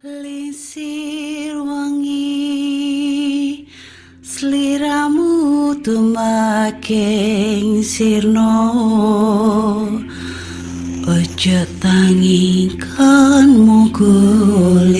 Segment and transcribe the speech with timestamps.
[0.00, 2.48] Lisir wangi
[4.24, 8.56] Seliramu tumaking sirno.
[11.04, 14.96] Ojo tangi kan muguling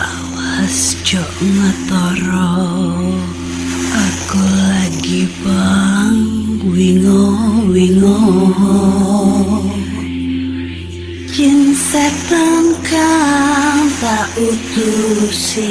[0.00, 2.64] Awas jok ngetoro.
[3.92, 6.16] Aku lagi bang
[6.64, 7.28] wingo
[7.68, 8.16] wingo.
[11.28, 12.81] Jin setan
[14.36, 15.66] utusi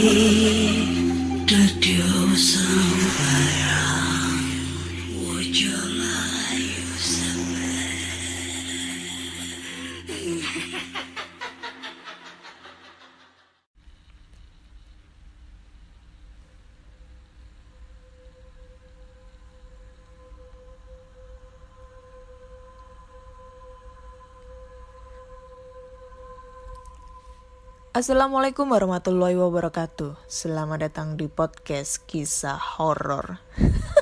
[28.02, 30.26] Assalamualaikum warahmatullahi wabarakatuh.
[30.26, 33.38] Selamat datang di podcast kisah horor.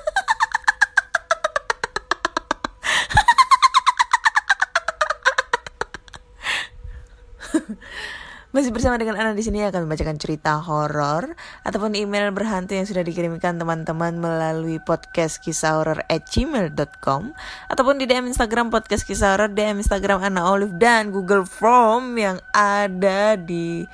[8.50, 13.05] Masih bersama dengan Ana di sini akan membacakan cerita horor ataupun email berhantu yang sudah
[13.05, 17.38] dikirimkan teman-teman melalui podcast kisah horor at gmail.com
[17.70, 22.42] ataupun di DM Instagram podcast kisah horor, DM Instagram Ana Olive dan Google Form yang
[22.50, 23.86] ada di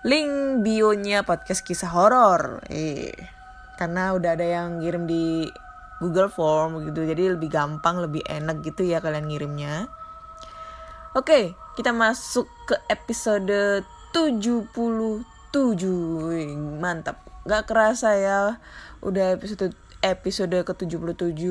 [0.00, 2.64] link bio-nya podcast kisah horor.
[2.72, 3.12] Eh,
[3.76, 5.44] karena udah ada yang ngirim di
[6.00, 9.92] Google Form gitu, jadi lebih gampang, lebih enak gitu ya kalian ngirimnya.
[11.12, 15.22] Oke, kita masuk ke episode 77.
[16.26, 17.22] Wih, Mantap.
[17.46, 18.58] Gak kerasa ya.
[18.98, 21.46] Udah episode episode ke-77.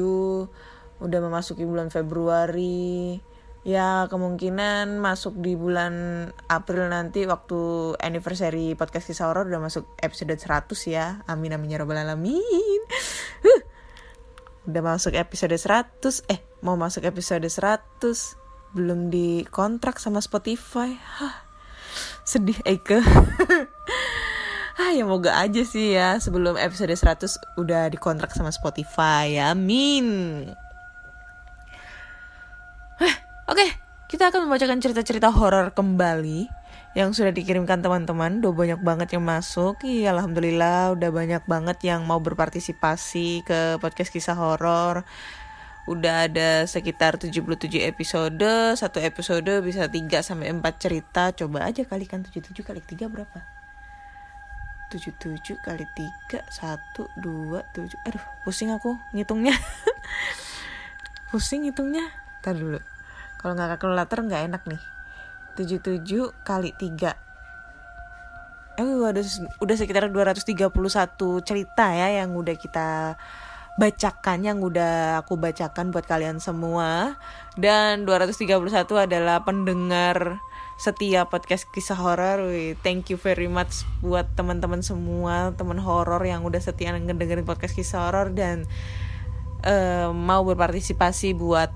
[1.00, 3.23] Udah memasuki bulan Februari.
[3.64, 10.36] Ya, kemungkinan masuk di bulan April nanti waktu anniversary podcast kisah horor udah masuk episode
[10.36, 11.23] 100 ya.
[11.31, 12.83] Amin amin ya rabbal alamin.
[14.67, 16.27] Udah masuk episode 100.
[16.27, 18.46] Eh, mau masuk episode 100
[18.77, 20.93] belum dikontrak sama Spotify.
[20.93, 21.42] Hah,
[22.21, 23.02] sedih Eike.
[24.77, 29.42] ah ya moga aja sih ya sebelum episode 100 udah dikontrak sama Spotify.
[29.42, 30.45] Amin.
[33.48, 33.64] Oke,
[34.11, 36.52] kita akan membacakan cerita-cerita horor kembali
[36.99, 38.44] yang sudah dikirimkan teman-teman.
[38.44, 39.80] Udah banyak banget yang masuk.
[39.88, 45.08] Iya, alhamdulillah udah banyak banget yang mau berpartisipasi ke podcast kisah horor
[45.87, 47.39] udah ada sekitar 77
[47.87, 51.31] episode satu episode bisa 3 sampai 4 cerita.
[51.31, 53.39] Coba aja kalikan 77 kali 3 berapa?
[54.92, 55.86] 77 kali
[56.30, 59.55] 3 1 2 7 aduh pusing aku ngitungnya.
[61.31, 62.08] Pusing ngitungnya.
[62.39, 62.80] Ntar dulu.
[63.39, 64.80] Kalau nggak kalkulator nggak enak nih.
[65.59, 66.03] 77
[66.47, 67.27] kali 3
[68.77, 69.26] eh udah
[69.58, 70.70] udah sekitar 231
[71.42, 73.17] cerita ya yang udah kita
[73.77, 77.21] bacakan yang udah aku bacakan buat kalian semua
[77.61, 78.49] dan 231
[78.98, 80.42] adalah pendengar
[80.82, 82.42] setia podcast kisah horor.
[82.82, 88.10] Thank you very much buat teman-teman semua, teman horor yang udah setia ngedengerin podcast kisah
[88.10, 88.65] horor dan
[89.61, 91.70] uh, mau berpartisipasi buat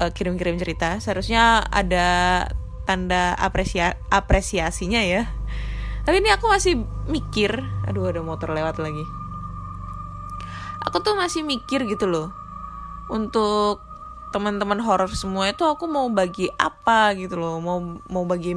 [0.00, 0.96] uh, kirim-kirim cerita.
[0.96, 2.48] Seharusnya ada
[2.88, 5.28] tanda apresia apresiasinya ya.
[6.08, 7.52] Tapi ini aku masih mikir,
[7.84, 9.19] aduh ada motor lewat lagi
[10.84, 12.32] aku tuh masih mikir gitu loh.
[13.10, 13.82] Untuk
[14.30, 17.58] teman-teman horor semua itu aku mau bagi apa gitu loh.
[17.58, 18.54] Mau mau bagi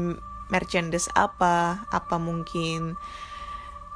[0.49, 1.87] merchandise apa?
[1.89, 2.95] Apa mungkin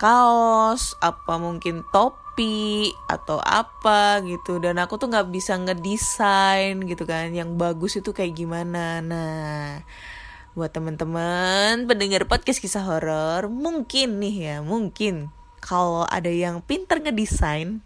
[0.02, 0.98] kaos?
[1.00, 2.92] Apa mungkin topi?
[3.10, 4.58] Atau apa gitu.
[4.58, 7.30] Dan aku tuh nggak bisa ngedesain gitu kan.
[7.34, 9.02] Yang bagus itu kayak gimana.
[9.02, 9.82] Nah
[10.58, 15.30] buat teman-teman pendengar podcast kisah horor mungkin nih ya mungkin
[15.62, 17.86] kalau ada yang pinter ngedesain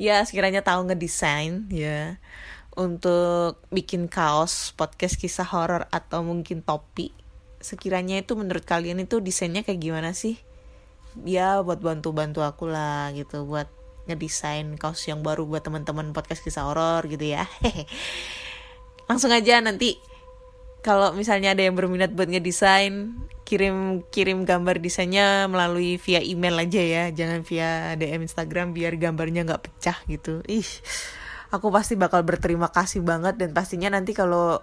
[0.00, 2.18] ya sekiranya tahu ngedesain ya.
[2.74, 7.14] Untuk bikin kaos podcast kisah horor atau mungkin topi
[7.62, 10.36] sekiranya itu menurut kalian itu desainnya kayak gimana sih?
[11.22, 13.46] Ya buat bantu-bantu aku lah gitu.
[13.46, 13.70] Buat
[14.10, 17.46] ngedesain kaos yang baru buat teman-teman podcast kisah horor gitu ya.
[19.08, 19.96] Langsung aja nanti
[20.84, 23.16] kalau misalnya ada yang berminat buat ngedesain
[23.48, 27.04] kirim kirim gambar desainnya melalui via email aja ya.
[27.08, 30.44] Jangan via DM Instagram biar gambarnya nggak pecah gitu.
[30.44, 30.68] Ih
[31.48, 34.60] aku pasti bakal berterima kasih banget dan pastinya nanti kalau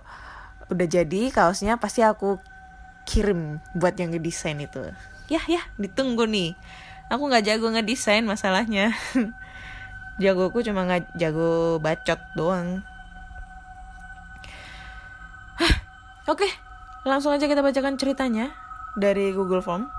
[0.69, 2.37] udah jadi kaosnya pasti aku
[3.09, 4.93] kirim buat yang ngedesain itu.
[5.25, 6.53] Ya ya ditunggu nih.
[7.09, 8.93] Aku nggak jago ngedesain masalahnya.
[10.21, 12.85] Jagoku cuma nggak jago bacot doang
[16.31, 18.53] oke Langsung aja kita bacakan ceritanya
[18.93, 19.89] dari Google Form.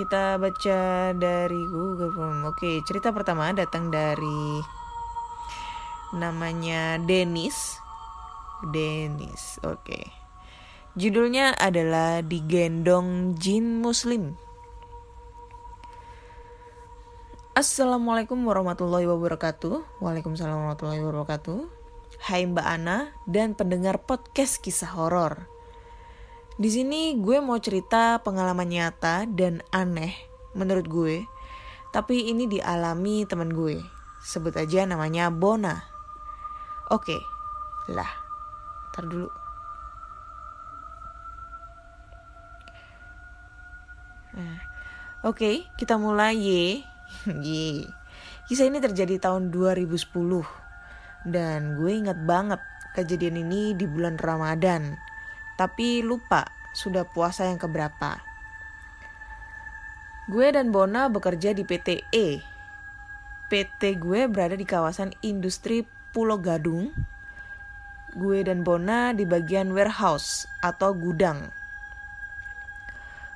[0.00, 2.48] Kita baca dari Google Form.
[2.48, 4.64] Oke, cerita pertama datang dari
[6.16, 7.76] namanya Denis.
[8.72, 9.60] Denis.
[9.60, 10.08] Oke.
[10.96, 14.40] Judulnya adalah Digendong Jin Muslim.
[17.52, 20.00] Assalamualaikum warahmatullahi wabarakatuh.
[20.00, 21.83] Waalaikumsalam warahmatullahi wabarakatuh.
[22.24, 25.44] Hai Mbak Ana dan pendengar podcast kisah horor.
[26.56, 30.16] Di sini gue mau cerita pengalaman nyata dan aneh
[30.56, 31.28] menurut gue.
[31.92, 33.76] Tapi ini dialami teman gue.
[34.24, 35.84] Sebut aja namanya Bona.
[36.88, 37.20] Oke,
[37.92, 38.08] lah.
[38.96, 39.28] Ntar dulu.
[44.32, 44.58] Nah,
[45.28, 46.64] Oke, kita mulai ye.
[47.44, 47.84] ye.
[48.48, 50.63] Kisah ini terjadi tahun 2010.
[51.24, 52.60] Dan gue inget banget
[52.92, 54.94] kejadian ini di bulan Ramadan
[55.54, 58.18] tapi lupa sudah puasa yang keberapa.
[60.26, 62.40] Gue dan Bona bekerja di PT E.
[63.46, 66.90] PT gue berada di kawasan industri Pulau Gadung.
[68.14, 71.52] Gue dan Bona di bagian warehouse atau gudang.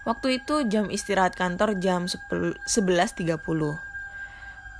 [0.08, 3.28] Waktu itu jam istirahat kantor jam 11.30.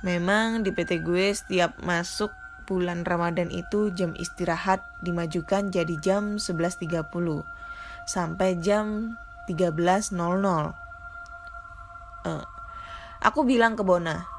[0.01, 2.33] Memang di PT gue setiap masuk
[2.69, 7.09] bulan Ramadan itu jam istirahat dimajukan jadi jam 11.30
[8.05, 9.17] sampai jam
[9.49, 10.13] 13.00.
[12.29, 12.45] Uh,
[13.25, 14.29] aku bilang ke Bona,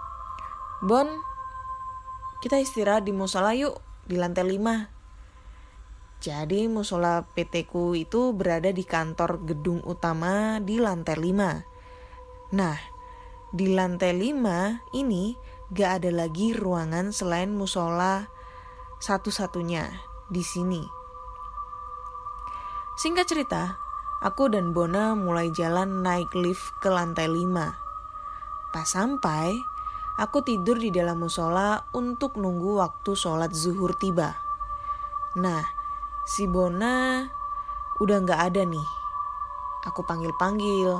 [0.80, 1.10] Bon,
[2.40, 5.00] kita istirahat di musola yuk di lantai 5.
[6.24, 12.56] Jadi musola PT ku itu berada di kantor gedung utama di lantai 5.
[12.56, 12.78] Nah,
[13.50, 15.34] di lantai 5 ini
[15.70, 18.26] gak ada lagi ruangan selain musola
[18.98, 19.86] satu-satunya
[20.26, 20.82] di sini.
[22.98, 23.78] Singkat cerita,
[24.18, 28.74] aku dan Bona mulai jalan naik lift ke lantai 5.
[28.74, 29.54] Pas sampai,
[30.18, 34.34] aku tidur di dalam musola untuk nunggu waktu sholat zuhur tiba.
[35.38, 35.62] Nah,
[36.26, 37.30] si Bona
[38.02, 38.88] udah gak ada nih.
[39.86, 40.98] Aku panggil-panggil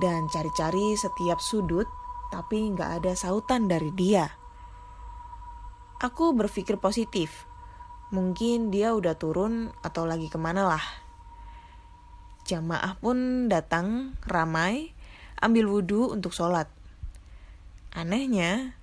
[0.00, 1.97] dan cari-cari setiap sudut
[2.28, 4.28] tapi nggak ada sautan dari dia.
[5.98, 7.48] Aku berpikir positif.
[8.14, 10.84] Mungkin dia udah turun atau lagi ke mana lah.
[12.48, 14.96] Jamaah pun datang ramai,
[15.42, 16.70] ambil wudhu untuk sholat.
[17.92, 18.78] Anehnya,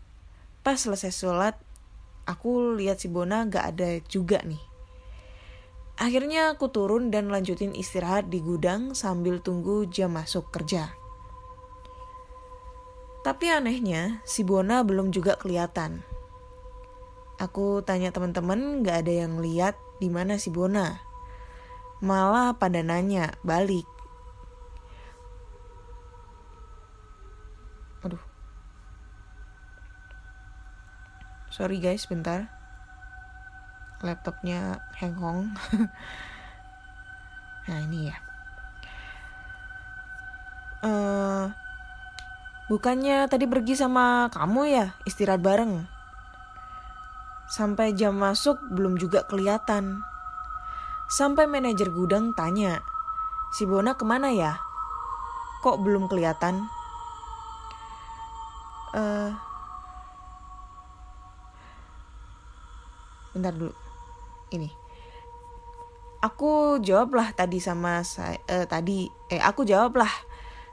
[0.61, 1.55] pas selesai sholat,
[2.29, 4.61] aku lihat si Bona gak ada juga nih.
[5.95, 10.91] Akhirnya aku turun dan lanjutin istirahat di gudang sambil tunggu jam masuk kerja.
[13.25, 16.05] Tapi anehnya, si Bona belum juga kelihatan.
[17.41, 21.01] Aku tanya teman-teman, gak ada yang lihat di mana si Bona.
[22.05, 23.89] Malah pada nanya balik.
[28.05, 28.21] Aduh.
[31.49, 32.45] Sorry guys, bentar.
[34.05, 35.49] Laptopnya hengkong.
[37.65, 38.17] nah ini ya.
[40.85, 41.24] Uh,
[42.65, 45.85] Bukannya tadi pergi sama kamu ya istirahat bareng?
[47.45, 50.01] Sampai jam masuk belum juga kelihatan.
[51.05, 52.81] Sampai manajer gudang tanya,
[53.53, 54.57] si Bona ke mana ya?
[55.61, 56.65] Kok belum kelihatan?
[58.97, 59.29] Uh,
[63.37, 63.77] bentar dulu.
[64.49, 64.73] Ini.
[66.25, 70.09] Aku jawablah tadi sama saya uh, tadi eh aku jawablah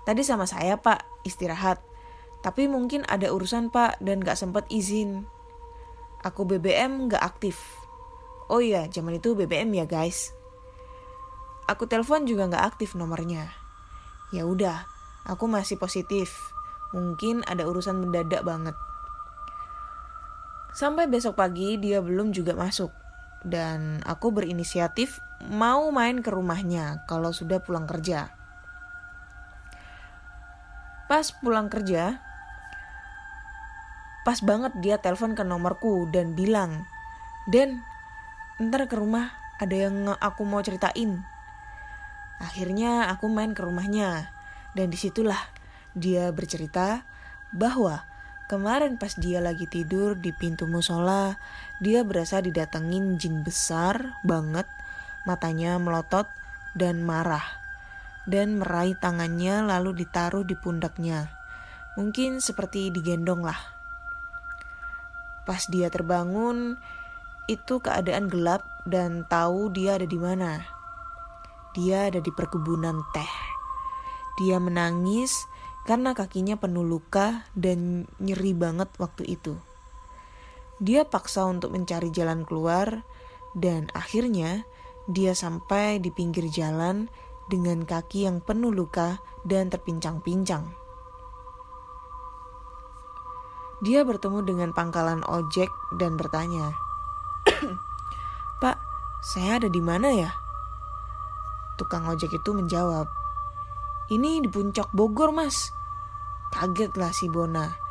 [0.08, 1.82] tadi sama saya Pak istirahat.
[2.42, 5.26] Tapi mungkin ada urusan pak dan gak sempat izin.
[6.26, 7.58] Aku BBM gak aktif.
[8.50, 10.34] Oh iya, zaman itu BBM ya guys.
[11.70, 13.50] Aku telepon juga gak aktif nomornya.
[14.34, 14.86] Ya udah,
[15.24, 16.34] aku masih positif.
[16.90, 18.74] Mungkin ada urusan mendadak banget.
[20.72, 22.90] Sampai besok pagi dia belum juga masuk.
[23.42, 25.18] Dan aku berinisiatif
[25.50, 28.41] mau main ke rumahnya kalau sudah pulang kerja.
[31.12, 32.24] Pas pulang kerja,
[34.24, 36.88] pas banget dia telepon ke nomorku dan bilang,
[37.44, 37.84] Den,
[38.56, 39.28] ntar ke rumah
[39.60, 41.20] ada yang aku mau ceritain.
[42.40, 44.32] Akhirnya aku main ke rumahnya
[44.72, 45.52] dan di situlah
[45.92, 47.04] dia bercerita
[47.52, 48.08] bahwa
[48.48, 51.36] kemarin pas dia lagi tidur di pintu musola,
[51.76, 54.64] dia berasa didatengin jin besar banget,
[55.28, 56.24] matanya melotot
[56.72, 57.61] dan marah
[58.28, 61.30] dan meraih tangannya lalu ditaruh di pundaknya.
[61.98, 63.58] Mungkin seperti digendong lah.
[65.42, 66.78] Pas dia terbangun,
[67.50, 70.62] itu keadaan gelap dan tahu dia ada di mana.
[71.72, 73.32] dia ada di perkebunan teh.
[74.40, 75.48] Dia menangis
[75.88, 79.56] karena kakinya penuh luka dan nyeri banget waktu itu.
[80.82, 83.06] Dia paksa untuk mencari jalan keluar,
[83.56, 84.64] dan akhirnya
[85.10, 87.10] dia sampai di pinggir jalan
[87.52, 90.72] dengan kaki yang penuh luka dan terpincang-pincang.
[93.84, 95.68] Dia bertemu dengan pangkalan ojek
[96.00, 96.72] dan bertanya,
[98.64, 98.80] "Pak,
[99.20, 100.32] saya ada di mana ya?"
[101.76, 103.04] Tukang ojek itu menjawab,
[104.08, 105.76] "Ini di puncak Bogor, Mas."
[106.56, 107.82] Kagetlah si Bona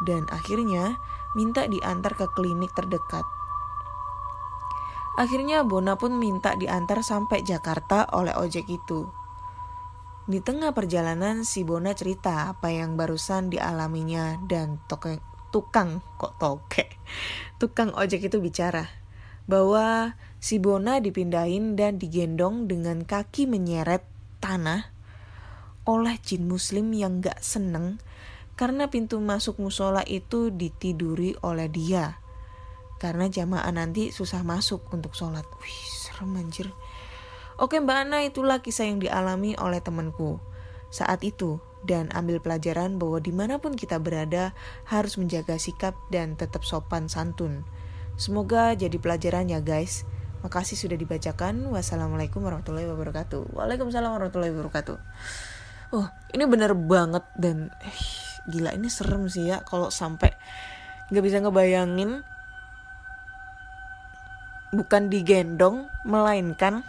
[0.00, 0.96] dan akhirnya
[1.36, 3.24] minta diantar ke klinik terdekat.
[5.18, 9.10] Akhirnya Bona pun minta diantar sampai Jakarta oleh ojek itu.
[10.30, 15.18] Di tengah perjalanan si Bona cerita apa yang barusan dialaminya dan tukang,
[15.50, 16.86] tukang kok toke
[17.60, 18.86] tukang ojek itu bicara
[19.50, 24.06] bahwa si Bona dipindahin dan digendong dengan kaki menyeret
[24.38, 24.94] tanah
[25.84, 27.98] oleh jin muslim yang gak seneng
[28.54, 32.22] karena pintu masuk musola itu ditiduri oleh dia
[33.00, 36.68] karena jamaah nanti susah masuk untuk sholat wih serem anjir
[37.60, 40.40] Oke Mbak Ana itulah kisah yang dialami oleh temanku
[40.88, 44.52] saat itu dan ambil pelajaran bahwa di mana pun kita berada
[44.88, 47.64] harus menjaga sikap dan tetap sopan santun.
[48.20, 50.04] Semoga jadi pelajaran ya guys.
[50.40, 51.68] Makasih sudah dibacakan.
[51.68, 53.52] Wassalamualaikum warahmatullahi wabarakatuh.
[53.56, 54.96] Waalaikumsalam warahmatullahi wabarakatuh.
[55.96, 58.00] Oh ini bener banget dan eh,
[58.48, 60.32] gila ini serem sih ya kalau sampai
[61.10, 62.22] nggak bisa ngebayangin
[64.70, 66.86] bukan digendong melainkan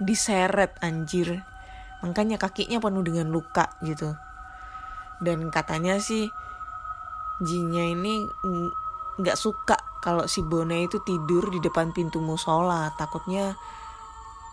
[0.00, 1.44] diseret anjir.
[2.04, 4.12] Makanya kakinya penuh dengan luka gitu.
[5.22, 6.28] Dan katanya sih
[7.40, 8.24] jinnya ini
[9.20, 12.92] nggak suka kalau si Bona itu tidur di depan pintu musola.
[13.00, 13.56] Takutnya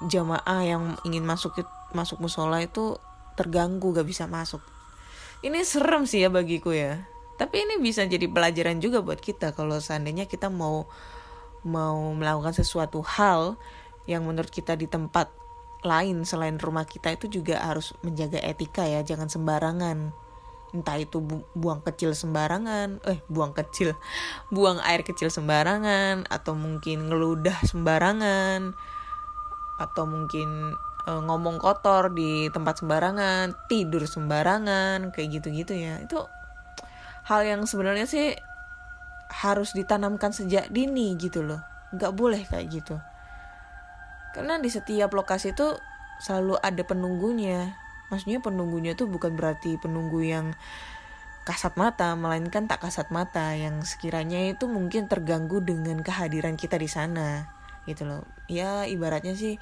[0.08, 1.60] jamaah yang ingin masuk
[1.92, 2.96] masuk musola itu
[3.36, 4.64] terganggu gak bisa masuk.
[5.42, 7.04] Ini serem sih ya bagiku ya.
[7.36, 10.86] Tapi ini bisa jadi pelajaran juga buat kita kalau seandainya kita mau
[11.62, 13.58] mau melakukan sesuatu hal
[14.10, 15.30] yang menurut kita di tempat
[15.82, 20.14] lain selain rumah kita itu juga harus menjaga etika ya jangan sembarangan.
[20.72, 23.98] Entah itu bu buang kecil sembarangan eh buang kecil
[24.56, 28.72] buang air kecil sembarangan atau mungkin ngeludah sembarangan
[29.82, 30.78] atau mungkin
[31.10, 35.98] e, ngomong kotor di tempat sembarangan tidur sembarangan kayak gitu-gitu ya.
[36.06, 36.30] Itu
[37.26, 38.38] hal yang sebenarnya sih
[39.32, 41.64] harus ditanamkan sejak dini gitu loh.
[41.96, 43.00] Nggak boleh kayak gitu.
[44.36, 45.76] Karena di setiap lokasi itu
[46.20, 47.76] selalu ada penunggunya.
[48.12, 50.52] Maksudnya penunggunya tuh bukan berarti penunggu yang
[51.42, 56.86] kasat mata melainkan tak kasat mata yang sekiranya itu mungkin terganggu dengan kehadiran kita di
[56.92, 57.50] sana
[57.90, 58.24] gitu loh.
[58.46, 59.58] Ya ibaratnya sih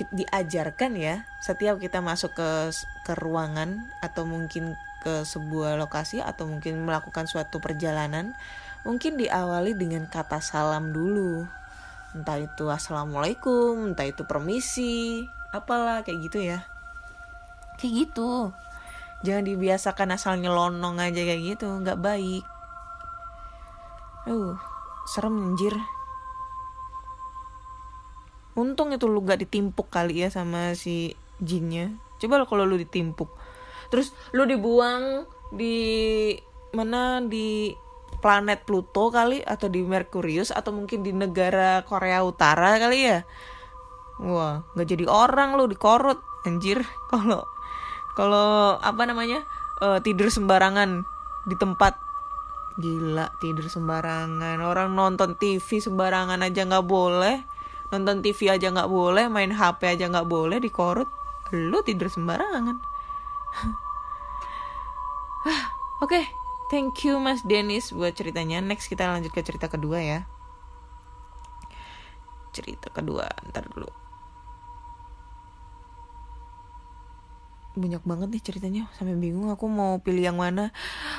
[0.00, 2.50] diajarkan ya setiap kita masuk ke
[3.04, 8.36] ke ruangan atau mungkin ke sebuah lokasi atau mungkin melakukan suatu perjalanan
[8.84, 11.44] mungkin diawali dengan kata salam dulu.
[12.10, 16.66] Entah itu assalamualaikum entah itu permisi apalah kayak gitu ya.
[17.78, 18.50] Kayak gitu.
[19.22, 22.44] Jangan dibiasakan asal nyelonong aja kayak gitu nggak baik.
[24.26, 24.58] Uh
[25.10, 25.74] serem anjir.
[28.58, 31.94] Untung itu lu gak ditimpuk kali ya sama si jinnya.
[32.20, 33.30] Coba lo kalau lu ditimpuk.
[33.88, 36.36] Terus lu dibuang di
[36.76, 37.18] mana?
[37.24, 37.74] Di
[38.20, 43.24] planet Pluto kali atau di Merkurius atau mungkin di negara Korea Utara kali ya.
[44.20, 46.84] Wah nggak jadi orang lo dikorut anjir.
[47.10, 47.42] Kalau
[48.14, 49.48] kalau apa namanya
[49.80, 51.08] uh, tidur sembarangan
[51.48, 51.96] di tempat.
[52.76, 54.60] Gila tidur sembarangan.
[54.60, 57.40] Orang nonton TV sembarangan aja nggak boleh.
[57.90, 61.08] Nonton TV aja nggak boleh main HP aja nggak boleh dikorut.
[61.50, 62.76] Lu tidur sembarangan.
[66.00, 66.24] Oke okay.
[66.70, 68.62] Thank you Mas Dennis buat ceritanya.
[68.62, 70.20] Next kita lanjut ke cerita kedua ya.
[72.54, 73.90] Cerita kedua, ntar dulu.
[77.74, 80.70] Banyak banget nih ceritanya, sampai bingung aku mau pilih yang mana.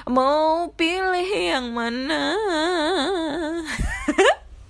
[0.08, 2.40] Mau pilih yang mana?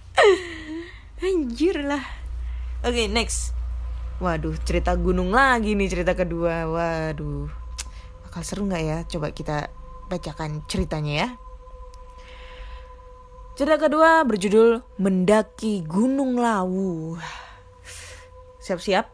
[1.25, 2.01] Anjir lah.
[2.81, 3.53] Oke, okay, next.
[4.17, 6.65] Waduh, cerita gunung lagi nih cerita kedua.
[6.65, 7.49] Waduh.
[8.25, 8.97] Bakal seru nggak ya?
[9.05, 9.69] Coba kita
[10.11, 11.29] bacakan ceritanya ya.
[13.55, 17.15] Cerita kedua berjudul Mendaki Gunung Lawu.
[18.59, 19.07] Siap-siap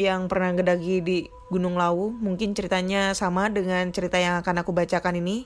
[0.00, 1.18] yang pernah ngedaki di
[1.52, 5.44] Gunung Lawu, mungkin ceritanya sama dengan cerita yang akan aku bacakan ini.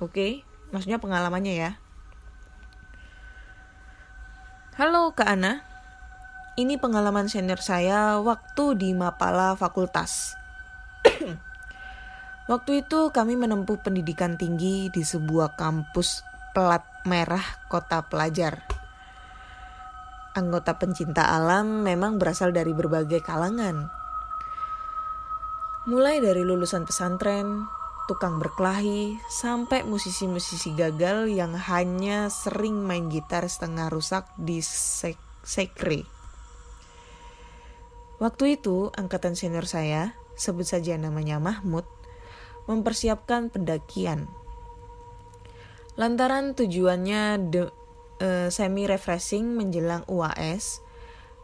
[0.00, 0.42] Oke,
[0.72, 1.70] maksudnya pengalamannya ya.
[4.80, 5.68] Halo Kak Ana.
[6.52, 10.36] ini pengalaman senior saya waktu di Mapala Fakultas.
[12.50, 16.22] Waktu itu kami menempuh pendidikan tinggi di sebuah kampus
[16.52, 18.62] pelat merah kota pelajar.
[20.32, 23.92] Anggota pencinta alam memang berasal dari berbagai kalangan.
[25.84, 27.66] Mulai dari lulusan pesantren,
[28.06, 36.06] tukang berkelahi, sampai musisi-musisi gagal yang hanya sering main gitar setengah rusak di sek sekre.
[38.22, 41.82] Waktu itu, angkatan senior saya, sebut saja namanya Mahmud,
[42.70, 44.30] mempersiapkan pendakian.
[45.98, 47.62] Lantaran tujuannya de,
[48.22, 50.80] uh, semi refreshing menjelang UAS,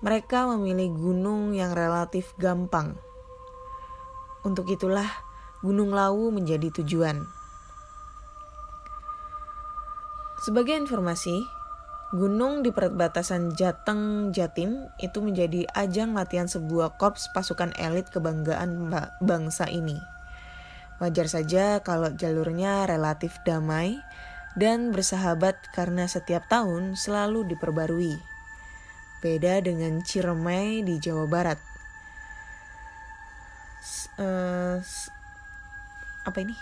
[0.00, 2.94] mereka memilih gunung yang relatif gampang.
[4.46, 5.10] Untuk itulah
[5.58, 7.26] Gunung Lawu menjadi tujuan.
[10.38, 11.34] Sebagai informasi,
[12.14, 18.86] gunung di perbatasan Jateng Jatim itu menjadi ajang latihan sebuah korps pasukan elit kebanggaan
[19.18, 19.98] bangsa ini.
[20.98, 24.02] Wajar saja kalau jalurnya relatif damai
[24.58, 28.18] dan bersahabat karena setiap tahun selalu diperbarui.
[29.22, 31.58] Beda dengan Ciremai di Jawa Barat.
[34.18, 34.82] Uh,
[36.26, 36.58] apa ini?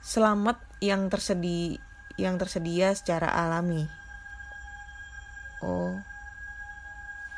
[0.00, 1.76] Selamat yang tersedia
[2.16, 3.84] yang tersedia secara alami.
[5.60, 6.00] Oh.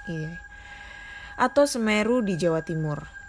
[0.06, 0.38] Iya.
[1.38, 3.21] Atau Semeru di Jawa Timur.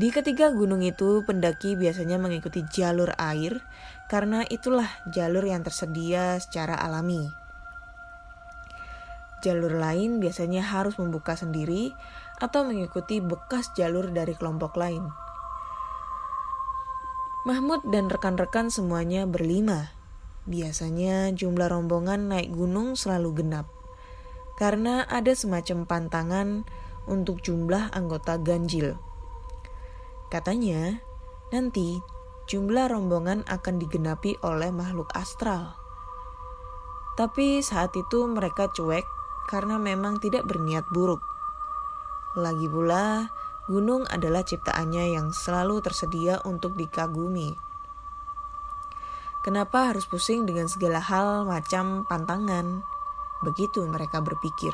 [0.00, 3.60] Di ketiga gunung itu, pendaki biasanya mengikuti jalur air
[4.08, 7.28] karena itulah jalur yang tersedia secara alami.
[9.44, 11.92] Jalur lain biasanya harus membuka sendiri
[12.40, 15.04] atau mengikuti bekas jalur dari kelompok lain.
[17.44, 19.92] Mahmud dan rekan-rekan semuanya berlima.
[20.48, 23.68] Biasanya jumlah rombongan naik gunung selalu genap
[24.56, 26.64] karena ada semacam pantangan
[27.04, 28.96] untuk jumlah anggota ganjil.
[30.30, 31.02] Katanya,
[31.50, 31.98] nanti
[32.46, 35.74] jumlah rombongan akan digenapi oleh makhluk astral.
[37.18, 39.02] Tapi saat itu mereka cuek
[39.50, 41.18] karena memang tidak berniat buruk.
[42.38, 43.26] Lagi pula,
[43.66, 47.58] gunung adalah ciptaannya yang selalu tersedia untuk dikagumi.
[49.42, 52.86] Kenapa harus pusing dengan segala hal macam pantangan?
[53.42, 54.72] Begitu mereka berpikir.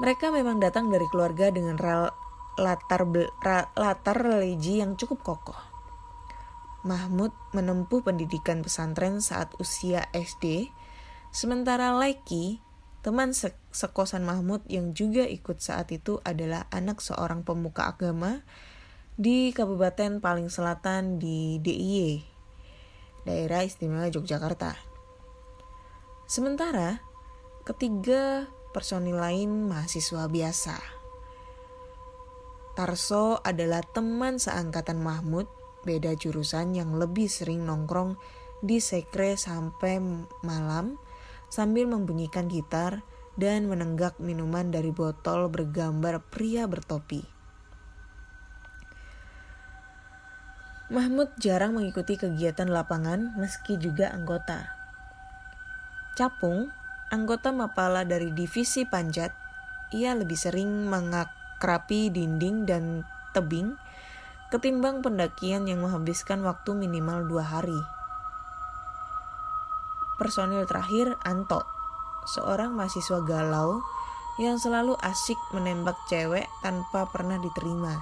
[0.00, 1.76] Mereka memang datang dari keluarga dengan
[2.56, 3.04] latar
[3.76, 5.60] latar religi yang cukup kokoh.
[6.86, 10.70] Mahmud menempuh pendidikan pesantren saat usia SD,
[11.34, 12.62] sementara Leki,
[13.02, 18.46] teman se sekosan Mahmud yang juga ikut saat itu adalah anak seorang pemuka agama
[19.18, 22.22] di Kabupaten paling selatan di DIY,
[23.26, 24.78] Daerah Istimewa Yogyakarta.
[26.30, 27.02] Sementara
[27.66, 31.05] ketiga personil lain mahasiswa biasa.
[32.76, 35.48] Tarso adalah teman seangkatan Mahmud,
[35.88, 38.20] beda jurusan yang lebih sering nongkrong
[38.60, 39.96] di sekre sampai
[40.44, 41.00] malam
[41.48, 43.00] sambil membunyikan gitar
[43.40, 47.24] dan menenggak minuman dari botol bergambar pria bertopi.
[50.92, 54.68] Mahmud jarang mengikuti kegiatan lapangan meski juga anggota.
[56.12, 56.68] Capung,
[57.08, 59.32] anggota Mapala dari divisi Panjat,
[59.96, 63.76] ia lebih sering mengak kerapi dinding dan tebing
[64.48, 67.80] ketimbang pendakian yang menghabiskan waktu minimal dua hari.
[70.16, 71.60] Personil terakhir Anto,
[72.30, 73.82] seorang mahasiswa galau
[74.38, 78.00] yang selalu asik menembak cewek tanpa pernah diterima.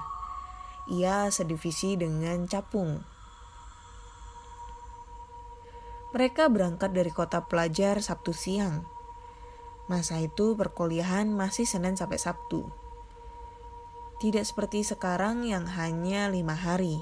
[0.85, 3.01] Ia sedivisi dengan Capung.
[6.15, 8.87] Mereka berangkat dari kota pelajar Sabtu siang.
[9.91, 12.84] Masa itu perkuliahan masih Senin sampai Sabtu.
[14.25, 16.97] Tidak seperti sekarang yang hanya lima hari.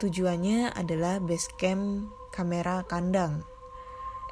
[0.00, 3.44] Tujuannya adalah base camp kamera kandang.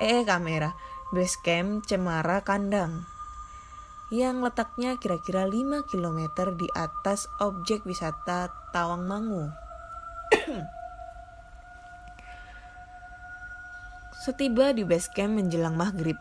[0.01, 0.73] Eh, eh kamera,
[1.13, 3.05] base camp Cemara Kandang.
[4.09, 9.53] Yang letaknya kira-kira 5 km di atas objek wisata Tawangmangu.
[14.25, 16.17] Setiba di base camp menjelang maghrib,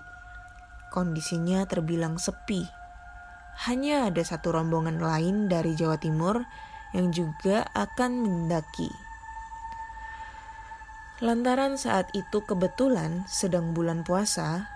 [0.92, 2.83] kondisinya terbilang sepi
[3.70, 6.42] hanya ada satu rombongan lain dari Jawa Timur
[6.94, 8.90] yang juga akan mendaki.
[11.22, 14.68] Lantaran saat itu kebetulan sedang bulan puasa,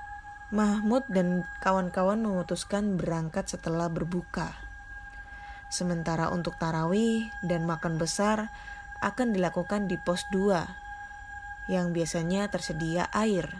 [0.47, 4.55] Mahmud dan kawan-kawan memutuskan berangkat setelah berbuka.
[5.67, 8.47] Sementara untuk tarawih dan makan besar
[9.03, 13.51] akan dilakukan di pos 2 yang biasanya tersedia air.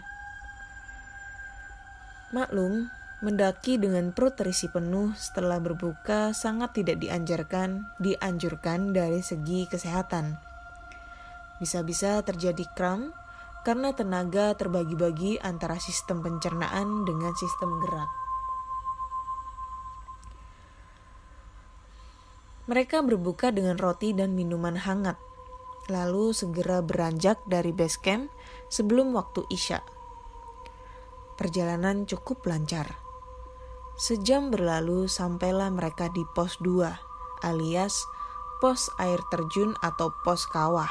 [2.32, 10.38] Maklum, mendaki dengan perut terisi penuh setelah berbuka sangat tidak dianjurkan, dianjurkan dari segi kesehatan.
[11.58, 13.10] Bisa-bisa terjadi kram
[13.66, 18.10] karena tenaga terbagi-bagi antara sistem pencernaan dengan sistem gerak.
[22.70, 25.18] Mereka berbuka dengan roti dan minuman hangat,
[25.90, 28.30] lalu segera beranjak dari base camp
[28.70, 29.80] sebelum waktu Isya.
[31.34, 33.07] Perjalanan cukup lancar.
[33.98, 36.86] Sejam berlalu sampailah mereka di pos 2
[37.42, 38.06] alias
[38.62, 40.90] pos air terjun atau pos kawah.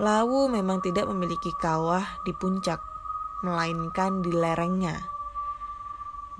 [0.00, 2.80] Lawu memang tidak memiliki kawah di puncak,
[3.44, 5.12] melainkan di lerengnya.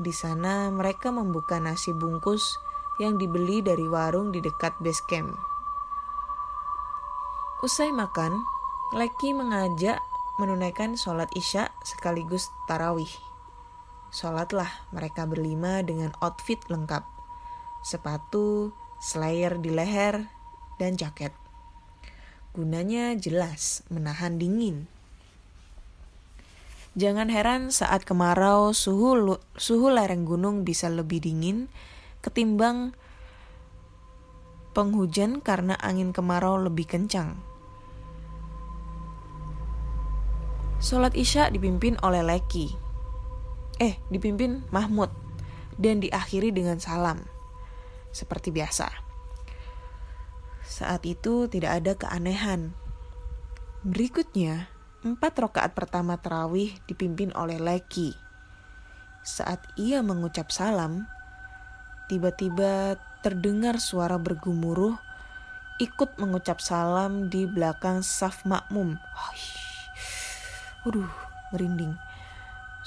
[0.01, 2.57] Di sana mereka membuka nasi bungkus
[2.97, 5.37] yang dibeli dari warung di dekat base camp.
[7.61, 8.41] Usai makan,
[8.97, 10.01] Leki mengajak
[10.41, 13.28] menunaikan sholat isya sekaligus tarawih.
[14.09, 17.05] Sholatlah mereka berlima dengan outfit lengkap.
[17.85, 18.73] Sepatu,
[19.05, 20.33] slayer di leher,
[20.81, 21.35] dan jaket.
[22.57, 24.89] Gunanya jelas menahan dingin.
[26.99, 31.71] Jangan heran saat kemarau suhu suhu lereng gunung bisa lebih dingin
[32.25, 32.91] ketimbang
[34.75, 37.39] penghujan karena angin kemarau lebih kencang.
[40.83, 42.88] Sholat Isya dipimpin oleh Leki.
[43.79, 45.11] Eh, dipimpin Mahmud.
[45.79, 47.23] Dan diakhiri dengan salam.
[48.11, 48.91] Seperti biasa.
[50.67, 52.75] Saat itu tidak ada keanehan.
[53.87, 54.67] Berikutnya,
[55.07, 58.13] empat rokaat pertama terawih dipimpin oleh Leki.
[59.23, 61.07] Saat ia mengucap salam,
[62.11, 64.99] tiba-tiba terdengar suara bergumuruh
[65.79, 68.99] ikut mengucap salam di belakang saf makmum.
[70.83, 71.07] Waduh,
[71.55, 72.08] merinding.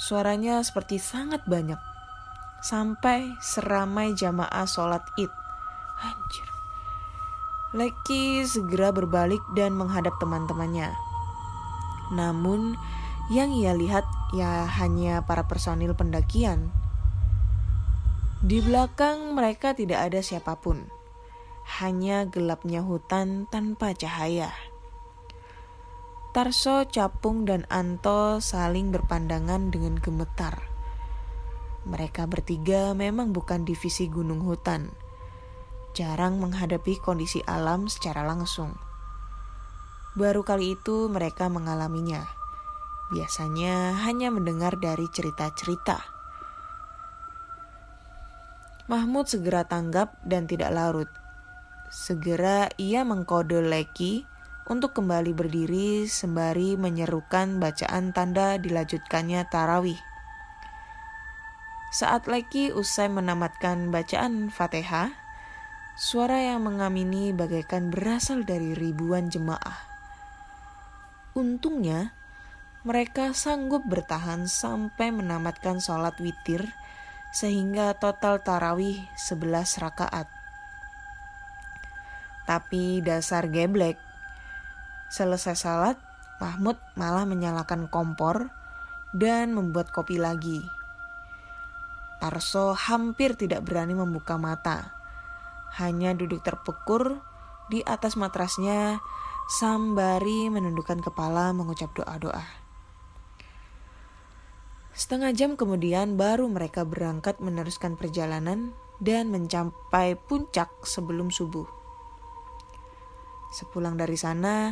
[0.01, 1.77] Suaranya seperti sangat banyak.
[2.65, 5.29] Sampai seramai jamaah sholat id.
[6.01, 6.49] Anjir.
[7.77, 10.89] Leki segera berbalik dan menghadap teman-temannya.
[12.17, 12.81] Namun,
[13.29, 14.01] yang ia lihat
[14.33, 16.73] ya hanya para personil pendakian.
[18.41, 20.89] Di belakang mereka tidak ada siapa pun,
[21.77, 24.49] hanya gelapnya hutan tanpa cahaya.
[26.31, 30.63] Tarso, Capung, dan Anto saling berpandangan dengan gemetar.
[31.83, 34.95] Mereka bertiga memang bukan divisi gunung hutan,
[35.91, 38.79] jarang menghadapi kondisi alam secara langsung.
[40.15, 42.23] Baru kali itu mereka mengalaminya.
[43.11, 45.99] Biasanya hanya mendengar dari cerita-cerita.
[48.87, 51.11] Mahmud segera tanggap dan tidak larut.
[51.91, 54.30] Segera ia mengkode Leki
[54.69, 59.97] untuk kembali berdiri sembari menyerukan bacaan tanda dilanjutkannya tarawih.
[61.91, 65.11] Saat Leki usai menamatkan bacaan Fatihah,
[65.99, 69.91] suara yang mengamini bagaikan berasal dari ribuan jemaah.
[71.35, 72.15] Untungnya,
[72.87, 76.65] mereka sanggup bertahan sampai menamatkan sholat witir
[77.31, 80.27] sehingga total tarawih 11 rakaat.
[82.43, 84.10] Tapi dasar geblek,
[85.11, 85.99] Selesai salat,
[86.39, 88.47] Mahmud malah menyalakan kompor
[89.11, 90.63] dan membuat kopi lagi.
[92.23, 94.95] Tarso hampir tidak berani membuka mata.
[95.75, 97.19] Hanya duduk terpekur
[97.67, 99.03] di atas matrasnya
[99.51, 102.47] sambari menundukkan kepala mengucap doa-doa.
[104.95, 108.71] Setengah jam kemudian baru mereka berangkat meneruskan perjalanan
[109.03, 111.67] dan mencapai puncak sebelum subuh.
[113.51, 114.71] Sepulang dari sana,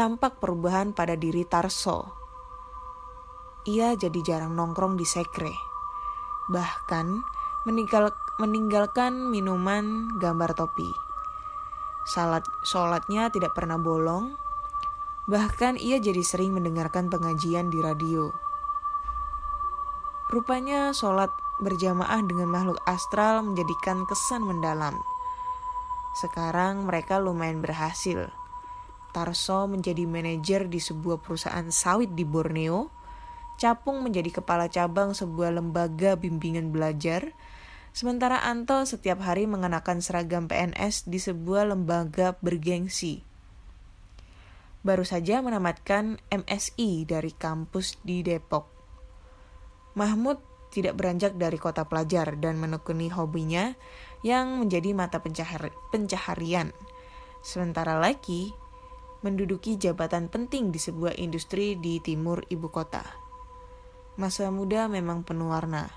[0.00, 2.08] tampak perubahan pada diri Tarso.
[3.68, 5.52] Ia jadi jarang nongkrong di sekre.
[6.48, 7.06] Bahkan
[7.68, 8.08] meninggal,
[8.40, 10.88] meninggalkan minuman gambar topi.
[12.08, 14.40] Salat sholatnya tidak pernah bolong.
[15.28, 18.32] Bahkan ia jadi sering mendengarkan pengajian di radio.
[20.32, 21.28] Rupanya sholat
[21.60, 24.96] berjamaah dengan makhluk astral menjadikan kesan mendalam.
[26.16, 28.39] Sekarang mereka lumayan berhasil
[29.10, 33.00] Tarso menjadi manajer di sebuah perusahaan sawit di Borneo,
[33.60, 37.36] Capung menjadi kepala cabang sebuah lembaga bimbingan belajar,
[37.92, 43.20] sementara Anto setiap hari mengenakan seragam PNS di sebuah lembaga bergengsi.
[44.80, 48.64] Baru saja menamatkan MSI dari kampus di Depok.
[49.92, 50.40] Mahmud
[50.72, 53.76] tidak beranjak dari kota pelajar dan menekuni hobinya
[54.24, 56.72] yang menjadi mata pencahar pencaharian.
[57.44, 58.56] Sementara lagi
[59.20, 63.04] menduduki jabatan penting di sebuah industri di timur ibu kota.
[64.20, 65.88] masa muda memang penuh warna.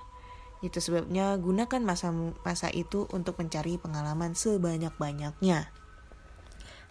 [0.64, 2.16] Itu sebabnya gunakan masa
[2.48, 5.68] masa itu untuk mencari pengalaman sebanyak-banyaknya.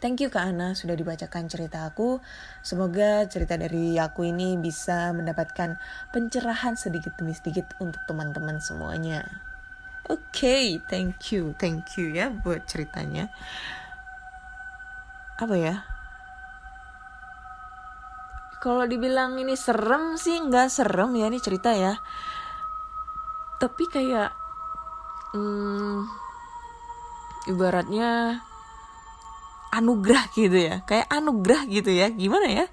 [0.03, 2.19] Thank you Kak Ana sudah dibacakan cerita aku.
[2.61, 5.79] Semoga cerita dari aku ini bisa mendapatkan
[6.11, 9.23] pencerahan sedikit demi sedikit untuk teman-teman semuanya.
[10.11, 13.31] Oke, okay, thank you, thank you ya buat ceritanya.
[15.39, 15.87] Apa ya?
[18.63, 21.99] Kalau dibilang ini serem sih nggak serem ya ini cerita ya.
[23.59, 24.31] Tapi kayak,
[25.35, 26.07] hmm,
[27.51, 28.39] ibaratnya
[29.75, 30.87] anugerah gitu ya.
[30.87, 32.07] Kayak anugerah gitu ya.
[32.15, 32.67] Gimana ya?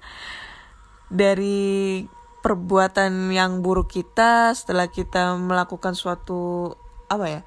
[1.10, 2.06] Dari
[2.38, 6.72] perbuatan yang buruk kita setelah kita melakukan suatu
[7.10, 7.40] apa ya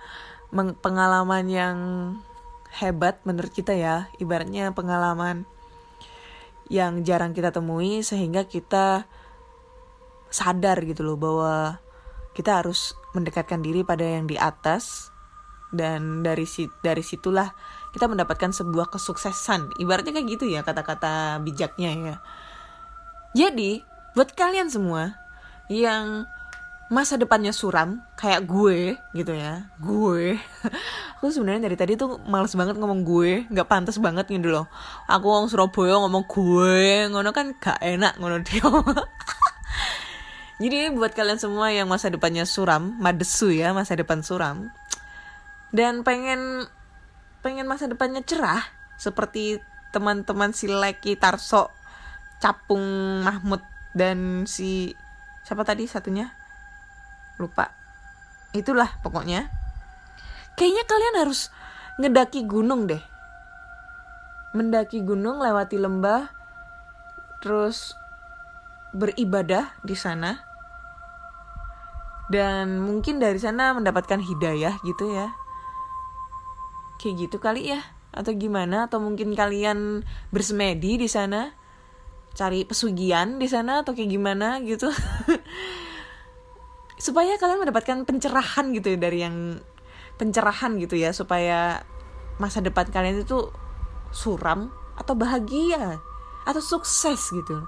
[0.84, 1.77] pengalaman yang
[2.75, 4.12] hebat menurut kita ya.
[4.19, 5.47] Ibaratnya pengalaman
[6.71, 9.08] yang jarang kita temui sehingga kita
[10.34, 11.84] sadar gitu loh bahwa
[12.34, 15.13] kita harus mendekatkan diri pada yang di atas
[15.73, 17.54] dan dari si dari situlah
[17.93, 19.78] kita mendapatkan sebuah kesuksesan.
[19.78, 22.15] Ibaratnya kayak gitu ya kata-kata bijaknya ya.
[23.34, 23.82] Jadi,
[24.13, 25.17] buat kalian semua
[25.69, 26.30] yang
[26.93, 29.65] masa depannya suram kayak gue gitu ya.
[29.82, 30.38] Gue.
[31.17, 33.49] Aku sebenarnya dari tadi tuh males banget ngomong gue.
[33.49, 34.69] Nggak pantas banget gitu loh.
[35.10, 37.10] Aku ngomong Surabaya ngomong gue.
[37.10, 38.62] Ngono kan gak enak ngono dia.
[40.62, 44.69] Jadi buat kalian semua yang masa depannya suram madesu ya masa depan suram.
[45.73, 46.69] Dan pengen
[47.41, 48.62] pengen masa depannya cerah
[49.01, 49.58] seperti
[49.89, 51.73] teman-teman si Leki Tarso,
[52.38, 52.86] Capung
[53.25, 53.65] Mahmud
[53.97, 54.93] dan si
[55.41, 56.42] siapa tadi satunya?
[57.38, 57.74] Lupa.
[58.54, 59.50] Itulah pokoknya.
[60.54, 61.50] Kayaknya kalian harus
[61.98, 63.02] ngedaki gunung deh.
[64.54, 66.30] Mendaki gunung lewati lembah
[67.41, 67.98] terus
[68.93, 70.38] beribadah di sana.
[72.30, 75.34] Dan mungkin dari sana mendapatkan hidayah gitu ya
[77.04, 77.84] kayak gitu kali ya
[78.15, 81.52] atau gimana atau mungkin kalian bersemedi di sana
[82.32, 84.88] cari pesugihan di sana atau kayak gimana gitu
[87.04, 89.60] supaya kalian mendapatkan pencerahan gitu ya dari yang
[90.16, 91.84] pencerahan gitu ya supaya
[92.39, 93.52] masa depan kalian itu
[94.16, 96.00] suram atau bahagia
[96.48, 97.60] atau sukses gitu.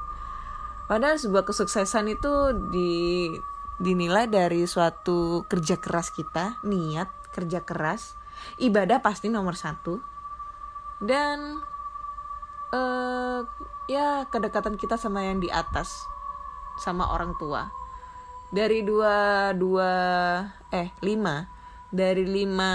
[0.88, 2.32] Padahal sebuah kesuksesan itu
[2.72, 3.28] di
[3.76, 8.16] dinilai dari suatu kerja keras kita niat kerja keras
[8.64, 10.00] ibadah pasti nomor satu.
[11.04, 11.60] Dan
[12.72, 13.44] uh,
[13.92, 15.92] ya kedekatan kita sama yang di atas
[16.80, 17.68] sama orang tua
[18.52, 19.92] dari dua dua
[20.74, 21.48] eh lima.
[21.96, 22.72] Dari lima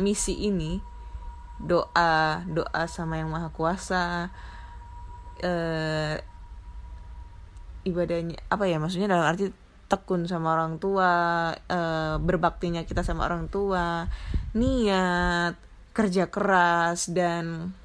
[0.00, 0.80] misi ini
[1.60, 4.32] doa doa sama yang maha kuasa
[5.44, 6.16] eh,
[7.84, 9.52] ibadahnya apa ya maksudnya dalam arti
[9.94, 11.78] tekun sama orang tua e,
[12.18, 14.08] berbaktinya kita sama orang tua
[14.56, 15.54] niat
[15.94, 17.76] kerja keras dan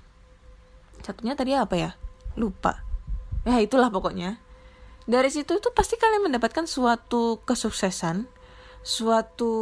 [1.04, 1.92] satunya tadi apa ya?
[2.40, 2.82] Lupa.
[3.46, 4.40] Ya itulah pokoknya
[5.10, 8.30] dari situ itu pasti kalian mendapatkan suatu kesuksesan
[8.86, 9.54] suatu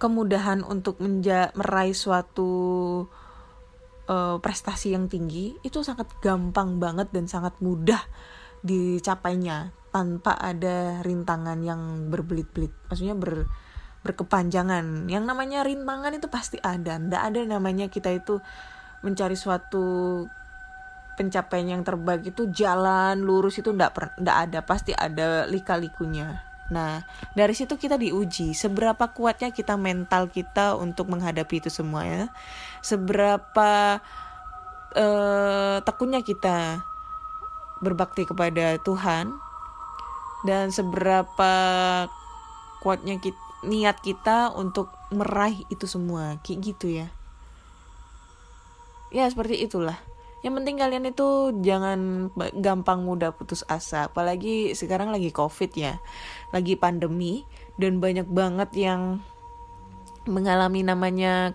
[0.00, 2.50] kemudahan untuk menja meraih suatu
[4.08, 5.54] uh, prestasi yang tinggi.
[5.60, 8.00] Itu sangat gampang banget dan sangat mudah
[8.64, 12.72] dicapainya tanpa ada rintangan yang berbelit-belit.
[12.88, 13.46] Maksudnya ber
[14.00, 15.12] berkepanjangan.
[15.12, 16.96] Yang namanya rintangan itu pasti ada.
[16.96, 18.40] Ndak ada namanya kita itu
[19.04, 20.24] mencari suatu
[21.20, 26.40] pencapaian yang terbaik itu jalan lurus itu ndak ndak ada pasti ada lika-likunya.
[26.72, 27.04] Nah
[27.36, 32.24] dari situ kita diuji seberapa kuatnya kita mental kita untuk menghadapi itu semua ya.
[32.80, 34.00] Seberapa
[34.96, 36.80] uh, tekunnya kita
[37.84, 39.36] berbakti kepada Tuhan
[40.48, 41.52] dan seberapa
[42.80, 43.36] kuatnya kita,
[43.68, 46.40] niat kita untuk meraih itu semua.
[46.40, 47.12] Kayak gitu ya.
[49.12, 50.00] Ya seperti itulah
[50.40, 54.08] yang penting kalian itu jangan gampang mudah putus asa.
[54.08, 56.00] Apalagi sekarang lagi covid ya.
[56.48, 57.44] Lagi pandemi.
[57.76, 59.20] Dan banyak banget yang
[60.24, 61.52] mengalami namanya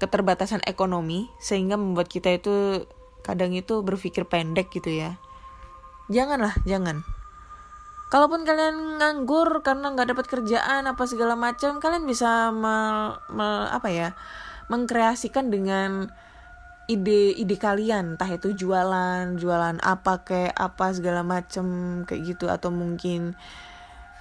[0.00, 1.28] keterbatasan ekonomi.
[1.36, 2.88] Sehingga membuat kita itu
[3.20, 5.20] kadang itu berpikir pendek gitu ya.
[6.08, 7.04] Janganlah jangan.
[8.08, 13.88] Kalaupun kalian nganggur karena nggak dapat kerjaan apa segala macam kalian bisa me, me, apa
[13.88, 14.12] ya
[14.68, 16.12] mengkreasikan dengan
[16.90, 21.66] ide-ide kalian entah itu jualan jualan apa kayak apa segala macam
[22.02, 23.38] kayak gitu atau mungkin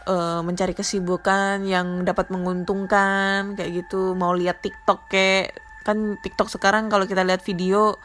[0.05, 4.13] uh, mencari kesibukan yang dapat menguntungkan kayak gitu.
[4.13, 7.97] Mau lihat TikTok kayak kan TikTok sekarang kalau kita lihat video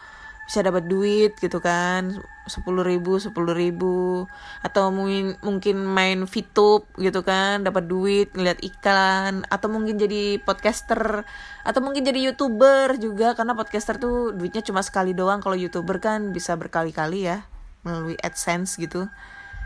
[0.49, 4.25] bisa dapat duit gitu kan sepuluh ribu sepuluh ribu.
[4.63, 9.45] Atau mungkin mungkin main VTube gitu kan dapat duit ngeliat iklan.
[9.51, 11.27] Atau mungkin jadi podcaster.
[11.67, 15.43] Atau mungkin jadi youtuber juga karena podcaster tuh duitnya cuma sekali doang.
[15.43, 17.45] Kalau youtuber kan bisa berkali-kali ya
[17.87, 19.07] melalui adsense gitu.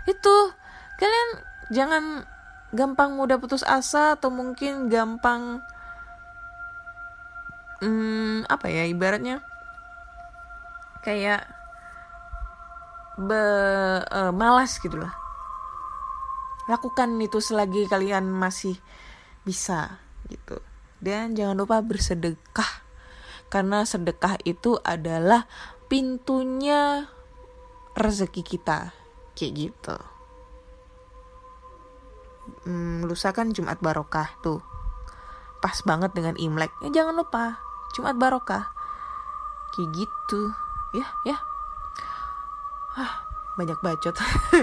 [0.04, 0.36] Itu
[1.00, 1.30] kalian
[1.72, 2.04] jangan
[2.70, 5.64] gampang mudah putus asa atau mungkin gampang
[7.80, 9.42] hmm, apa ya ibaratnya?
[11.00, 11.48] Kayak
[13.20, 13.42] be,
[14.09, 15.20] uh, malas gitu lah
[16.70, 18.78] lakukan itu selagi kalian masih
[19.42, 19.98] bisa
[20.30, 20.62] gitu.
[21.02, 22.87] Dan jangan lupa bersedekah
[23.50, 25.50] karena sedekah itu adalah
[25.90, 27.11] pintunya
[27.98, 28.94] rezeki kita
[29.35, 29.96] kayak gitu.
[32.70, 34.62] Hmm, lusa kan Jumat Barokah tuh.
[35.59, 36.70] Pas banget dengan Imlek.
[36.87, 37.59] Ya jangan lupa
[37.98, 38.70] Jumat Barokah.
[39.74, 40.54] Kayak gitu.
[40.94, 41.49] Ya ya
[42.96, 43.26] ah
[43.59, 44.14] banyak bacot.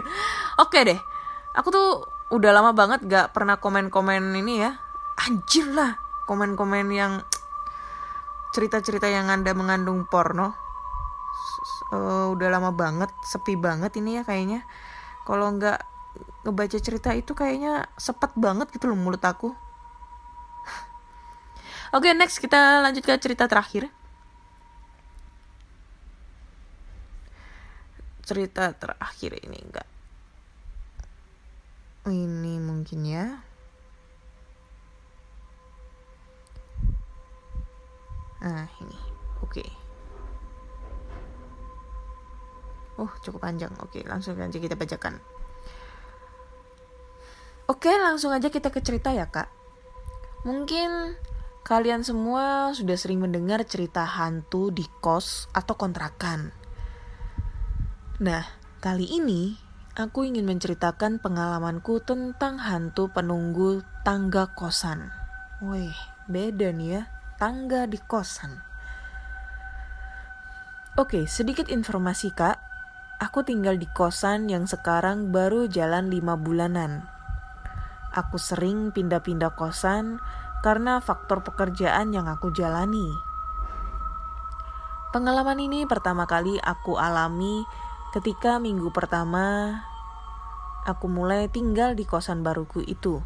[0.63, 0.99] Oke deh
[1.57, 4.77] aku tuh udah lama banget gak pernah komen-komen ini ya.
[5.17, 5.97] Anjir lah
[6.29, 7.25] komen-komen yang
[8.53, 10.53] cerita-cerita yang anda mengandung porno.
[11.89, 14.61] Uh, udah lama banget sepi banget ini ya kayaknya.
[15.25, 15.79] Kalau nggak
[16.45, 19.51] ngebaca cerita itu kayaknya sepet banget gitu loh mulut aku.
[21.95, 23.89] Oke, okay, next kita lanjut ke cerita terakhir.
[28.27, 29.87] Cerita terakhir ini enggak.
[32.11, 33.25] Ini mungkin ya.
[38.43, 38.99] Nah, ini.
[39.39, 39.63] Oke.
[39.63, 39.69] Okay.
[42.99, 43.71] Oh, cukup panjang.
[43.79, 45.23] Oke, langsung aja kita bacakan.
[47.71, 49.47] Oke, langsung aja kita ke cerita ya, Kak.
[50.43, 51.15] Mungkin
[51.67, 56.55] Kalian semua sudah sering mendengar cerita hantu di kos atau kontrakan.
[58.17, 58.49] Nah,
[58.81, 59.53] kali ini
[59.93, 65.13] aku ingin menceritakan pengalamanku tentang hantu penunggu tangga kosan.
[65.61, 65.93] Wih,
[66.25, 67.01] beda nih ya,
[67.37, 68.57] tangga di kosan.
[70.97, 72.57] Oke, sedikit informasi kak.
[73.21, 77.05] Aku tinggal di kosan yang sekarang baru jalan lima bulanan.
[78.17, 80.17] Aku sering pindah-pindah kosan
[80.65, 83.13] karena faktor pekerjaan yang aku jalani.
[85.13, 87.61] Pengalaman ini pertama kali aku alami
[88.17, 89.77] ketika minggu pertama
[90.89, 93.21] aku mulai tinggal di kosan baruku itu.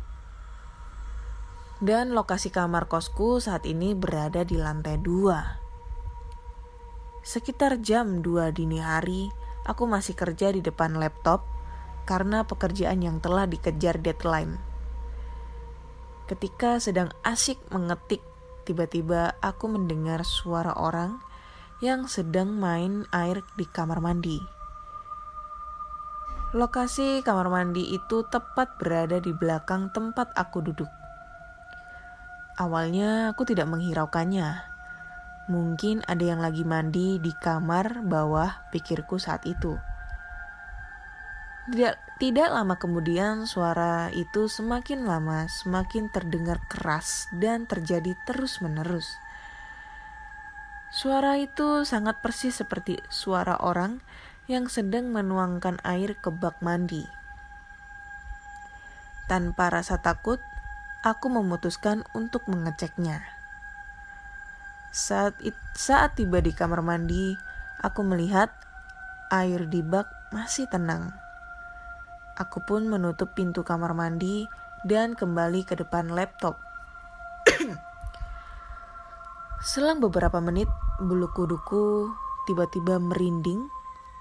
[1.79, 5.63] Dan lokasi kamar kosku saat ini berada di lantai dua.
[7.23, 9.31] Sekitar jam 2 dini hari,
[9.63, 11.47] aku masih kerja di depan laptop
[12.03, 14.59] karena pekerjaan yang telah dikejar deadline.
[16.27, 18.19] Ketika sedang asik mengetik,
[18.67, 21.23] tiba-tiba aku mendengar suara orang
[21.79, 24.60] yang sedang main air di kamar mandi.
[26.51, 30.91] Lokasi kamar mandi itu tepat berada di belakang tempat aku duduk.
[32.59, 34.59] Awalnya aku tidak menghiraukannya.
[35.47, 39.79] Mungkin ada yang lagi mandi di kamar bawah pikirku saat itu.
[41.71, 49.07] Tidak, tidak lama kemudian suara itu semakin lama semakin terdengar keras dan terjadi terus-menerus.
[50.91, 54.03] Suara itu sangat persis seperti suara orang
[54.49, 57.05] yang sedang menuangkan air ke bak mandi.
[59.29, 60.41] Tanpa rasa takut,
[61.05, 63.21] aku memutuskan untuk mengeceknya.
[64.91, 67.37] Saat, it, saat tiba di kamar mandi,
[67.79, 68.51] aku melihat
[69.31, 71.15] air di bak masih tenang.
[72.35, 74.49] Aku pun menutup pintu kamar mandi
[74.83, 76.59] dan kembali ke depan laptop.
[79.61, 82.09] Selang beberapa menit, bulu kuduku
[82.49, 83.69] tiba-tiba merinding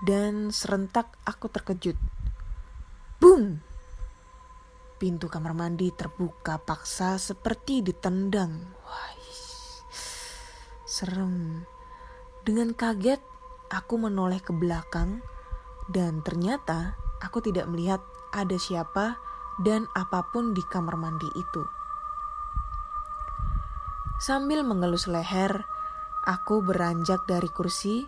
[0.05, 1.97] dan serentak aku terkejut.
[3.21, 3.61] Boom!
[5.01, 8.69] Pintu kamar mandi terbuka paksa seperti ditendang.
[8.85, 9.11] Wah,
[10.91, 11.65] serem.
[12.45, 13.23] Dengan kaget,
[13.71, 15.23] aku menoleh ke belakang
[15.89, 18.03] dan ternyata aku tidak melihat
[18.35, 19.17] ada siapa
[19.63, 21.63] dan apa pun di kamar mandi itu.
[24.21, 25.65] Sambil mengelus leher,
[26.29, 28.05] aku beranjak dari kursi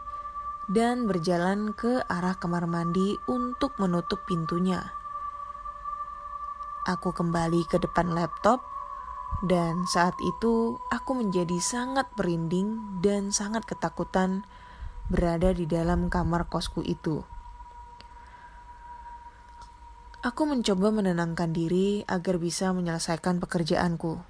[0.70, 4.94] dan berjalan ke arah kamar mandi untuk menutup pintunya.
[6.86, 8.62] Aku kembali ke depan laptop,
[9.42, 14.46] dan saat itu aku menjadi sangat merinding dan sangat ketakutan
[15.10, 17.26] berada di dalam kamar kosku itu.
[20.22, 24.22] Aku mencoba menenangkan diri agar bisa menyelesaikan pekerjaanku.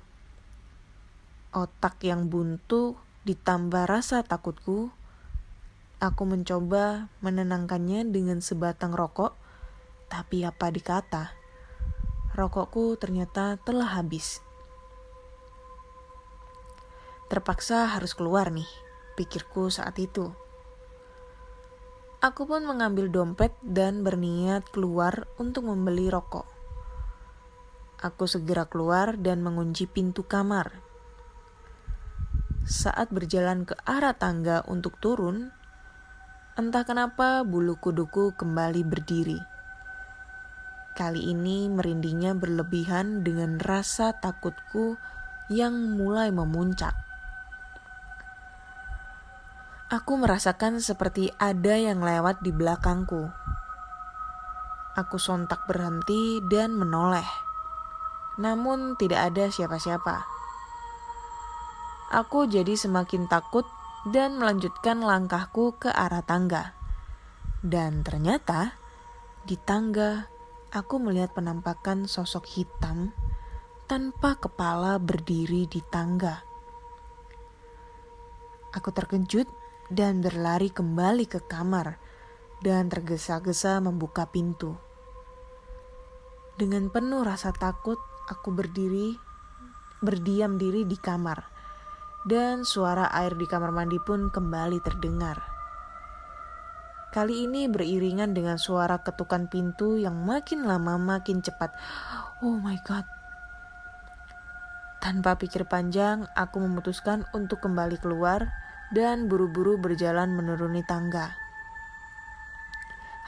[1.53, 2.97] Otak yang buntu
[3.29, 4.89] ditambah rasa takutku,
[6.03, 9.39] aku mencoba menenangkannya dengan sebatang rokok,
[10.11, 11.31] tapi apa dikata,
[12.35, 14.43] rokokku ternyata telah habis.
[17.31, 18.67] Terpaksa harus keluar nih,
[19.15, 20.35] pikirku saat itu.
[22.19, 26.51] Aku pun mengambil dompet dan berniat keluar untuk membeli rokok.
[28.03, 30.83] Aku segera keluar dan mengunci pintu kamar.
[32.67, 35.62] Saat berjalan ke arah tangga untuk turun,
[36.53, 39.41] entah kenapa bulu kuduku kembali berdiri.
[40.93, 45.01] Kali ini merindingnya berlebihan dengan rasa takutku
[45.49, 46.93] yang mulai memuncak.
[49.89, 53.33] Aku merasakan seperti ada yang lewat di belakangku.
[54.93, 57.29] Aku sontak berhenti dan menoleh.
[58.37, 60.29] Namun tidak ada siapa-siapa.
[62.13, 63.65] Aku jadi semakin takut
[64.09, 66.75] dan melanjutkan langkahku ke arah tangga.
[67.63, 68.75] Dan ternyata
[69.47, 70.27] di tangga
[70.75, 73.15] aku melihat penampakan sosok hitam
[73.87, 76.43] tanpa kepala berdiri di tangga.
[78.73, 79.47] Aku terkejut
[79.93, 82.01] dan berlari kembali ke kamar
[82.65, 84.81] dan tergesa-gesa membuka pintu.
[86.57, 88.01] Dengan penuh rasa takut,
[88.33, 89.13] aku berdiri,
[90.01, 91.52] berdiam diri di kamar,
[92.23, 95.43] dan suara air di kamar mandi pun kembali terdengar.
[97.13, 101.77] Kali ini beriringan dengan suara ketukan pintu yang makin lama makin cepat.
[102.41, 103.05] Oh my god.
[105.03, 108.49] Tanpa pikir panjang, aku memutuskan untuk kembali keluar
[108.95, 111.37] dan buru-buru berjalan menuruni tangga.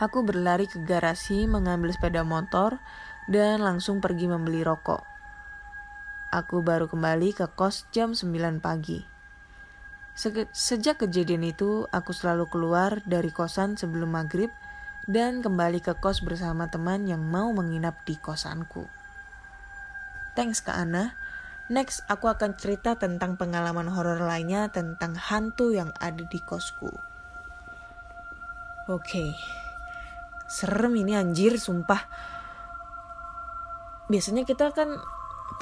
[0.00, 2.80] Aku berlari ke garasi mengambil sepeda motor
[3.28, 5.13] dan langsung pergi membeli rokok.
[6.34, 9.06] Aku baru kembali ke kos jam 9 pagi.
[10.50, 14.50] Sejak kejadian itu, aku selalu keluar dari kosan sebelum maghrib
[15.06, 18.90] dan kembali ke kos bersama teman yang mau menginap di kosanku.
[20.34, 21.14] Thanks Kak Ana.
[21.70, 26.90] Next, aku akan cerita tentang pengalaman horor lainnya tentang hantu yang ada di kosku.
[28.90, 29.30] Oke, okay.
[30.50, 32.02] serem ini anjir, sumpah.
[34.10, 34.98] Biasanya kita kan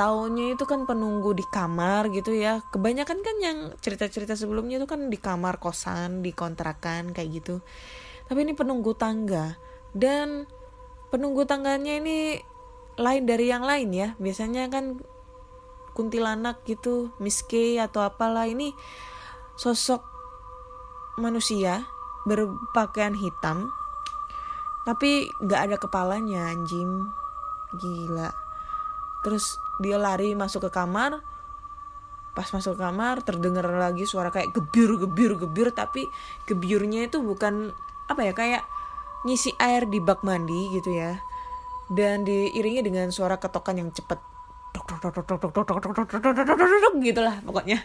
[0.01, 2.65] tahunnya itu kan penunggu di kamar gitu ya.
[2.73, 7.61] Kebanyakan kan yang cerita-cerita sebelumnya itu kan di kamar kosan, di kontrakan kayak gitu.
[8.27, 9.57] Tapi ini penunggu tangga
[9.93, 10.49] dan
[11.13, 12.41] penunggu tangganya ini
[12.97, 14.09] lain dari yang lain ya.
[14.17, 15.01] Biasanya kan
[15.93, 18.73] kuntilanak gitu, Miss K atau apalah ini
[19.61, 20.01] sosok
[21.21, 21.85] manusia
[22.25, 23.69] berpakaian hitam
[24.83, 27.07] tapi nggak ada kepalanya anjing
[27.79, 28.42] gila
[29.23, 31.23] terus dia lari masuk ke kamar
[32.33, 36.09] pas masuk ke kamar terdengar lagi suara kayak gebir gebir gebir tapi
[36.49, 37.71] gebiurnya itu bukan
[38.09, 38.63] apa ya kayak
[39.23, 41.21] ngisi air di bak mandi gitu ya
[41.93, 44.19] dan diiringi dengan suara ketokan yang cepet
[47.05, 47.79] gitulah pokoknya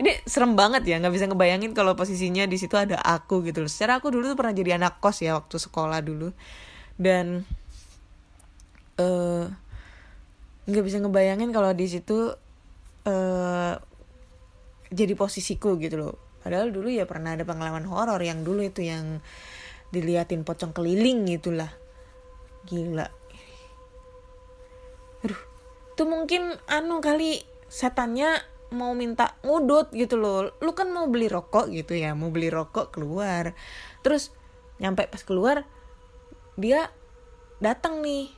[0.00, 3.70] ini serem banget ya nggak bisa ngebayangin kalau posisinya di situ ada aku gitu loh
[3.70, 6.32] secara aku dulu tuh pernah jadi anak kos ya waktu sekolah dulu
[6.96, 7.44] dan
[8.96, 9.52] nggak uh,
[10.66, 12.34] bisa ngebayangin kalau di situ
[13.06, 13.74] uh,
[14.92, 16.14] jadi posisiku gitu loh.
[16.42, 19.22] Padahal dulu ya pernah ada pengalaman horor yang dulu itu yang
[19.90, 21.70] diliatin pocong keliling gitulah.
[22.66, 23.06] Gila.
[25.26, 25.42] Aduh.
[25.92, 28.40] Tuh mungkin anu kali setannya
[28.72, 30.54] mau minta ngudut gitu loh.
[30.62, 33.52] Lu kan mau beli rokok gitu ya mau beli rokok keluar.
[34.00, 34.32] Terus
[34.82, 35.62] nyampe pas keluar
[36.58, 36.90] dia
[37.62, 38.28] datang nih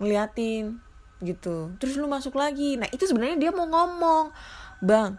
[0.00, 0.83] ngeliatin
[1.24, 1.72] gitu.
[1.80, 2.76] Terus lu masuk lagi.
[2.76, 4.30] Nah itu sebenarnya dia mau ngomong
[4.84, 5.16] bang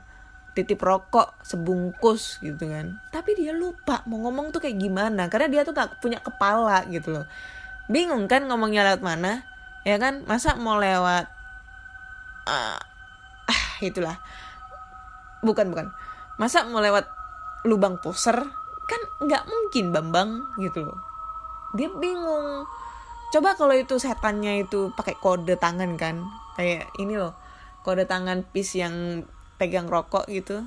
[0.55, 3.01] titip rokok sebungkus gitu kan.
[3.11, 7.11] Tapi dia lupa mau ngomong tuh kayak gimana karena dia tuh gak punya kepala gitu
[7.11, 7.25] loh.
[7.91, 9.43] Bingung kan ngomongnya lewat mana
[9.83, 10.23] ya kan?
[10.23, 11.27] Masa mau lewat
[12.45, 12.79] ah uh,
[13.83, 14.15] itulah.
[15.43, 15.91] Bukan bukan.
[16.39, 17.09] Masa mau lewat
[17.67, 18.37] lubang poser?
[18.85, 20.29] Kan nggak mungkin bambang
[20.61, 20.99] gitu loh.
[21.75, 22.63] Dia bingung
[23.35, 26.23] coba kalau itu setannya itu pakai kode tangan kan
[26.55, 27.35] kayak ini loh
[27.83, 29.27] kode tangan pis yang
[29.59, 30.63] pegang rokok gitu.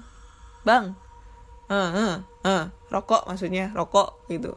[0.69, 0.93] Bang
[1.73, 2.15] uh, uh,
[2.45, 4.53] uh, rokok maksudnya rokok gitu.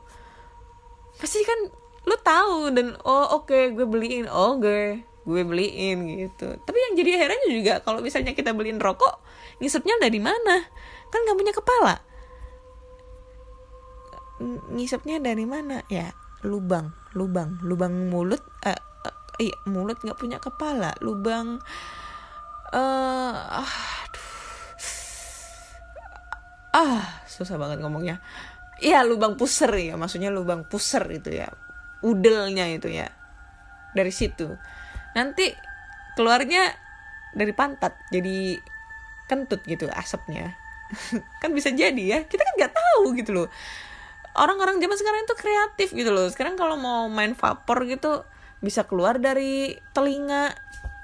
[1.15, 1.71] Pasti kan
[2.03, 6.51] lu tahu dan oh oke okay, gue beliin oh gue gue beliin gitu.
[6.67, 9.23] Tapi yang jadi herannya juga kalau misalnya kita beliin rokok
[9.63, 10.67] ngisepnya dari mana?
[11.07, 11.95] Kan nggak punya kepala.
[14.75, 15.79] Ngisepnya dari mana?
[15.87, 16.11] Ya
[16.41, 21.61] lubang lubang lubang mulut uh, uh, iya mulut nggak punya kepala lubang
[22.71, 24.29] uh, aduh.
[26.71, 28.23] Ah susah banget ngomongnya.
[28.81, 31.51] Iya lubang puser ya maksudnya lubang puser itu ya
[32.01, 33.11] udelnya itu ya
[33.93, 34.55] dari situ.
[35.13, 35.51] Nanti
[36.15, 36.71] keluarnya
[37.35, 38.57] dari pantat jadi
[39.27, 40.55] kentut gitu asapnya.
[41.43, 43.47] Kan bisa jadi ya kita kan nggak tahu gitu loh
[44.37, 46.27] orang-orang zaman sekarang itu kreatif gitu loh.
[46.31, 48.23] Sekarang kalau mau main vapor gitu
[48.61, 50.53] bisa keluar dari telinga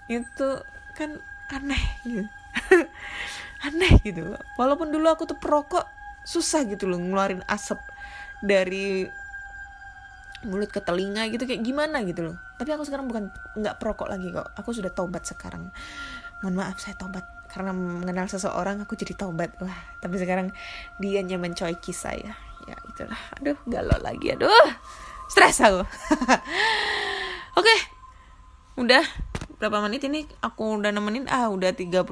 [0.07, 0.61] itu
[0.95, 1.17] kan
[1.51, 2.23] aneh gitu.
[3.67, 5.89] Aneh gitu walaupun dulu aku tuh perokok
[6.21, 7.81] susah gitu loh ngeluarin asap
[8.45, 9.09] dari
[10.45, 12.37] mulut ke telinga gitu kayak gimana gitu loh.
[12.61, 14.53] Tapi aku sekarang bukan nggak perokok lagi kok.
[14.61, 15.73] Aku sudah tobat sekarang.
[16.45, 19.73] Mohon maaf saya tobat karena mengenal seseorang aku jadi tobat wah
[20.03, 20.51] tapi sekarang
[20.99, 22.35] dia nyaman saya
[22.67, 24.67] ya itulah aduh galau lagi aduh
[25.31, 25.81] stres aku
[27.59, 27.75] oke
[28.77, 29.03] udah
[29.57, 32.05] berapa menit ini aku udah nemenin ah udah 39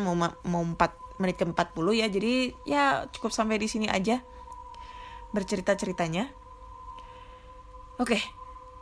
[0.00, 2.06] mau mau 4 menit ke 40 ya.
[2.08, 2.34] Jadi
[2.68, 4.20] ya cukup sampai di sini aja
[5.32, 6.32] bercerita-ceritanya.
[8.00, 8.16] Oke.
[8.16, 8.22] Okay.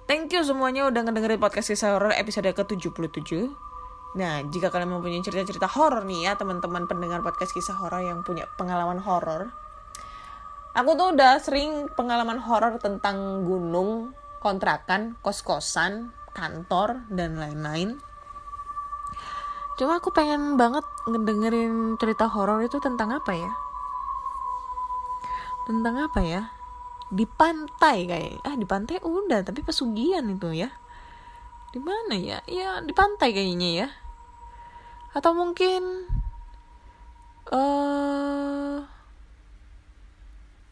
[0.05, 3.49] Thank you semuanya udah ngedengerin podcast kisah horor episode ke-77.
[4.21, 8.45] Nah, jika kalian mempunyai cerita-cerita horor nih ya, teman-teman pendengar podcast kisah horor yang punya
[8.61, 9.57] pengalaman horor.
[10.75, 14.11] Aku tuh udah sering pengalaman horor tentang gunung,
[14.43, 18.03] kontrakan, kos-kosan, kantor, dan lain-lain.
[19.79, 23.53] Cuma aku pengen banget ngedengerin cerita horor itu tentang apa ya?
[25.71, 26.51] Tentang apa ya?
[27.07, 28.43] Di pantai kayak.
[28.43, 30.75] Ah, di pantai udah, tapi pesugihan itu ya.
[31.71, 32.43] Di mana ya?
[32.51, 33.89] Ya, di pantai kayaknya ya.
[35.15, 36.11] Atau mungkin
[37.55, 38.94] eh uh,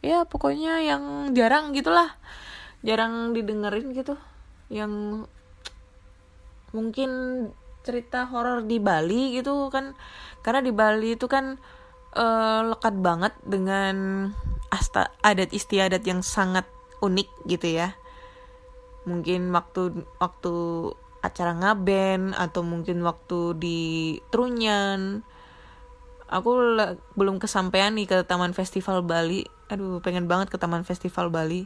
[0.03, 2.13] ya pokoknya yang jarang gitulah.
[2.83, 4.19] Jarang didengerin gitu.
[4.69, 5.25] Yang
[6.75, 7.11] mungkin
[7.83, 9.93] cerita horor di Bali gitu kan
[10.41, 11.59] karena di Bali itu kan
[12.17, 14.29] uh, lekat banget dengan
[14.73, 16.65] asta adat istiadat yang sangat
[17.03, 17.93] unik gitu ya
[19.03, 20.55] mungkin waktu waktu
[21.23, 23.81] acara ngaben atau mungkin waktu di
[24.31, 25.27] Trunyan
[26.31, 26.51] aku
[27.19, 31.65] belum kesampaian nih ke Taman Festival Bali aduh pengen banget ke Taman Festival Bali.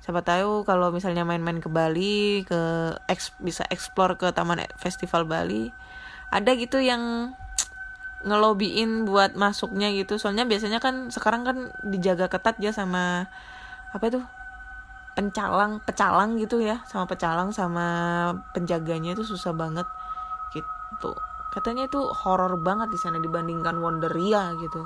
[0.00, 5.68] Siapa tahu kalau misalnya main-main ke Bali ke eks, bisa explore ke taman festival Bali
[6.32, 7.36] ada gitu yang
[8.24, 10.16] ngelobiin buat masuknya gitu.
[10.16, 13.28] Soalnya biasanya kan sekarang kan dijaga ketat ya sama
[13.92, 14.20] apa itu?
[15.12, 16.80] Pencalang pecalang gitu ya.
[16.88, 17.86] Sama pecalang sama
[18.56, 19.84] penjaganya itu susah banget
[20.56, 21.12] gitu.
[21.52, 24.80] Katanya itu horor banget di sana dibandingkan Wonderia gitu.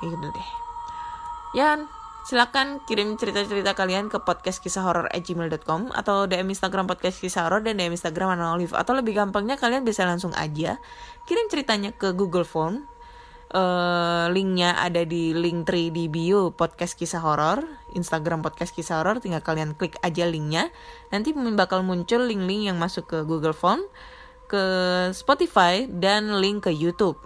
[0.00, 0.63] Kayak gitu deh
[1.54, 1.80] ya
[2.24, 4.80] Silakan kirim cerita-cerita kalian ke podcast kisah
[5.12, 9.84] gmail.com atau DM Instagram podcast kisah horor dan DM Instagram Anolive atau lebih gampangnya kalian
[9.84, 10.80] bisa langsung aja
[11.28, 12.88] kirim ceritanya ke Google Form.
[13.52, 19.20] Uh, linknya ada di link 3 di bio podcast kisah horor Instagram podcast kisah horor
[19.20, 20.72] tinggal kalian klik aja linknya.
[21.12, 23.84] Nanti bakal muncul link-link yang masuk ke Google Form
[24.48, 24.64] ke
[25.12, 27.20] Spotify dan link ke YouTube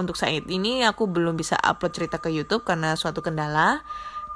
[0.00, 3.84] untuk saat ini aku belum bisa upload cerita ke YouTube karena suatu kendala.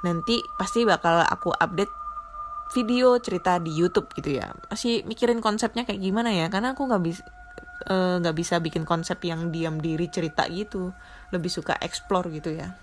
[0.05, 1.93] Nanti pasti bakal aku update
[2.75, 4.53] video cerita di YouTube gitu ya.
[4.69, 6.53] Masih mikirin konsepnya kayak gimana ya?
[6.53, 7.23] Karena aku nggak bisa
[7.87, 10.93] eh, nggak uh, bisa bikin konsep yang diam diri cerita gitu.
[11.33, 12.77] Lebih suka explore gitu ya.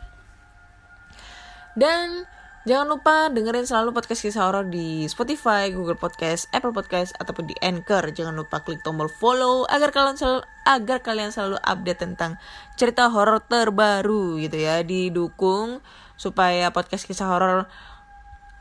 [1.74, 2.26] Dan
[2.64, 7.56] jangan lupa dengerin selalu podcast kisah horor di Spotify, Google Podcast, Apple Podcast ataupun di
[7.60, 8.08] Anchor.
[8.16, 12.40] Jangan lupa klik tombol follow agar kalian selalu agar kalian selalu update tentang
[12.80, 14.80] cerita horor terbaru gitu ya.
[14.82, 15.84] Didukung
[16.16, 17.68] supaya podcast kisah horor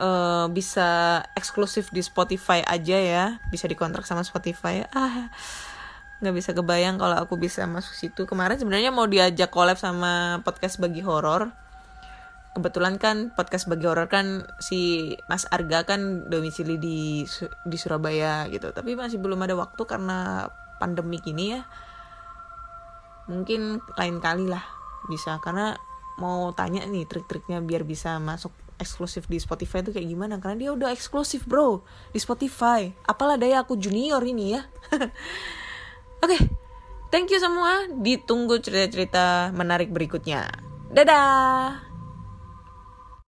[0.03, 5.31] uh, bisa eksklusif di Spotify aja ya bisa dikontrak sama Spotify ah
[6.23, 10.79] nggak bisa kebayang kalau aku bisa masuk situ kemarin sebenarnya mau diajak collab sama podcast
[10.79, 11.51] bagi horor
[12.53, 17.25] kebetulan kan podcast bagi horor kan si Mas Arga kan domisili di
[17.65, 18.69] di Surabaya gitu.
[18.69, 20.47] Tapi masih belum ada waktu karena
[20.77, 21.65] pandemi gini ya.
[23.25, 24.63] Mungkin lain kali lah
[25.09, 25.41] bisa.
[25.41, 25.73] Karena
[26.21, 30.37] mau tanya nih trik-triknya biar bisa masuk eksklusif di Spotify itu kayak gimana?
[30.37, 31.81] Karena dia udah eksklusif bro
[32.13, 32.93] di Spotify.
[33.09, 34.61] Apalah daya aku junior ini ya.
[36.23, 36.41] Oke okay,
[37.09, 37.89] thank you semua.
[37.89, 40.45] Ditunggu cerita-cerita menarik berikutnya.
[40.93, 41.92] Dadah